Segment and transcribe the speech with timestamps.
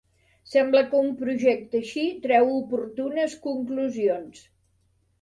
[0.53, 4.47] Sembla que un projecte així treu oportunes conclusions